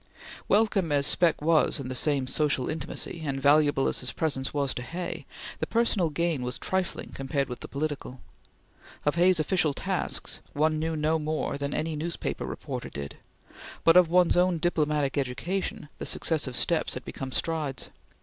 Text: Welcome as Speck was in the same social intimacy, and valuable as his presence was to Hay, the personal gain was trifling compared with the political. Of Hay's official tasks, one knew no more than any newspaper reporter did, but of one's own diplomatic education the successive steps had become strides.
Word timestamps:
Welcome 0.47 0.91
as 0.91 1.05
Speck 1.05 1.43
was 1.43 1.79
in 1.79 1.87
the 1.87 1.93
same 1.93 2.25
social 2.25 2.67
intimacy, 2.71 3.21
and 3.23 3.39
valuable 3.39 3.87
as 3.87 3.99
his 3.99 4.11
presence 4.11 4.51
was 4.51 4.73
to 4.73 4.81
Hay, 4.81 5.27
the 5.59 5.67
personal 5.67 6.09
gain 6.09 6.41
was 6.41 6.57
trifling 6.57 7.11
compared 7.13 7.47
with 7.47 7.59
the 7.59 7.67
political. 7.67 8.19
Of 9.05 9.13
Hay's 9.13 9.39
official 9.39 9.75
tasks, 9.75 10.39
one 10.53 10.79
knew 10.79 10.95
no 10.95 11.19
more 11.19 11.55
than 11.55 11.75
any 11.75 11.95
newspaper 11.95 12.47
reporter 12.47 12.89
did, 12.89 13.17
but 13.83 13.95
of 13.95 14.07
one's 14.09 14.35
own 14.35 14.57
diplomatic 14.57 15.19
education 15.19 15.87
the 15.99 16.07
successive 16.07 16.55
steps 16.55 16.95
had 16.95 17.05
become 17.05 17.31
strides. 17.31 17.91